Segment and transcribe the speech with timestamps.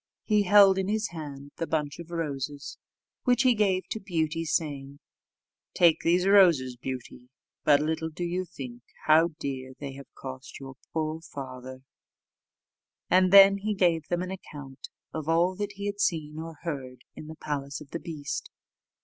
[0.23, 2.79] He held in his hand the bunch of roses,
[3.23, 4.97] which he gave to Beauty saying,
[5.75, 7.29] "Take these roses, Beauty;
[7.63, 11.83] but little do you think how dear they have cost your poor father;"
[13.11, 17.03] and then he gave them an account of all that he had seen or heard
[17.15, 18.49] in the palace of the beast.